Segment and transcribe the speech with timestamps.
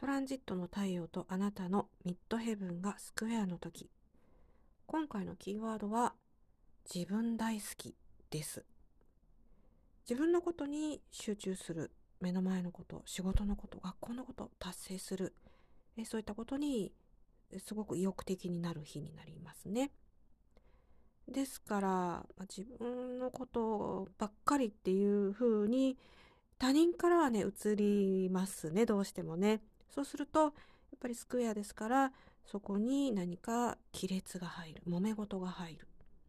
[0.00, 3.90] トランジットの太陽とあなたのミッドヘブンがスクエアの時
[4.86, 6.14] 今回のキーワードは
[6.90, 7.94] 自分大好き
[8.30, 8.64] です
[10.08, 15.34] 自分のことに集中する目の前のこと仕事のこと学校のこと達成する
[15.98, 16.92] えそういったことに
[17.58, 19.90] すごく意欲的になる日になりますね。
[21.28, 25.98] ですから、まあ、自分のことばっかりっていう風に
[26.58, 29.60] 他人からはね移りますねどうしてもね。
[29.94, 30.52] そうするとやっ
[31.00, 32.12] ぱりスクエアですから
[32.44, 35.86] そこに何か亀裂が入る揉め事が入る。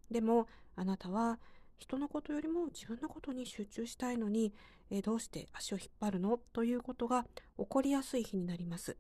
[0.10, 1.40] でもあなたは
[1.78, 4.54] 人のことよりも自分のことに集中したいのに、
[4.92, 6.38] え、どうして足を引っ張るの？
[6.54, 7.26] ということが
[7.58, 8.98] 起こりやすい日になります。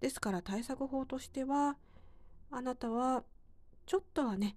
[0.00, 1.76] ですから対策法としては、
[2.50, 3.22] あなたは
[3.86, 4.56] ちょっとはね、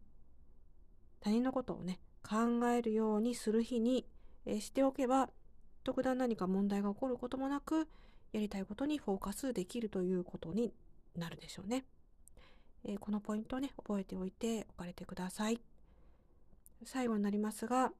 [1.19, 4.07] 他人のことをね、考えるようにする日に、
[4.45, 5.29] えしておけば、
[5.83, 7.87] 特段何か問題が起こることもなく、
[8.31, 10.73] やりたいことにフォーカスできるということに
[11.15, 11.85] なるでしょうね。
[12.85, 15.59] えー、このポイントをね、覚えておいておかれてください。
[16.85, 17.91] 最後になりますが、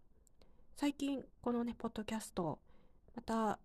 [0.78, 2.60] 最近このね、ポッドキャスト、
[3.16, 3.60] また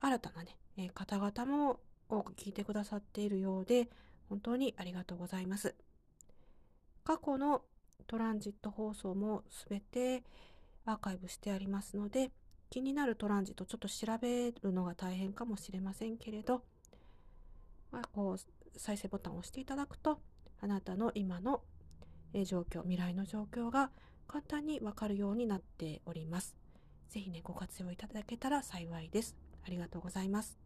[0.00, 3.88] 新たなね、えー、方々も多く聞いてくださっているようで、
[4.28, 5.74] 本当にありがとうございます。
[7.04, 7.62] 過去の
[8.06, 10.22] トランジット放送もすべて
[10.84, 12.30] アーカイブしてありますので、
[12.70, 16.62] 気になるトランジットちょっと調べるのが大変かもしれませんけれど、
[17.90, 20.20] まあ、こう再生ボタンを押していただくと、
[20.60, 21.62] あなたの今の
[22.44, 23.90] 状況、未来の状況が
[24.26, 26.54] 簡単にわかるようになっております。
[27.08, 29.34] ぜひね、ご活用いただけたら幸いです。
[29.66, 30.58] ありがとうございます。